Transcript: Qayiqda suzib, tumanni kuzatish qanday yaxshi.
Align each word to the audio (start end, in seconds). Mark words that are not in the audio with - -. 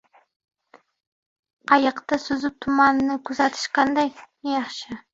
Qayiqda 1.73 2.21
suzib, 2.25 2.57
tumanni 2.67 3.21
kuzatish 3.31 3.71
qanday 3.81 4.15
yaxshi. 4.59 5.03